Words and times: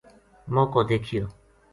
موقعو 0.53 0.83
دیکھیو 0.89 1.23